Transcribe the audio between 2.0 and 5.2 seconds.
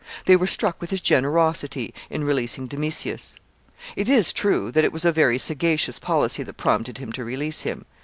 in releasing Domitius. It is true that it was a